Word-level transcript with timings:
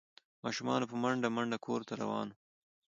ماشومان 0.45 0.81
په 0.91 0.95
منډه 1.01 1.29
منډه 1.35 1.57
کور 1.65 1.81
ته 1.87 1.93
روان 2.01 2.27
وو۔ 2.31 2.37